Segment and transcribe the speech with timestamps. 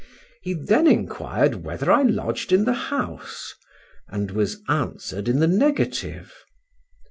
[0.41, 3.53] He then inquired whether I lodged in the house;
[4.07, 6.33] and was answered in the negative.